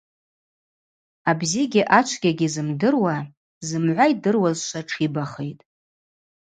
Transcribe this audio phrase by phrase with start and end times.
[1.29, 3.15] Абзигьи ачвгьагьи зымдыруа
[3.67, 5.63] зымгӏва йдыруазшва тшибахитӏ.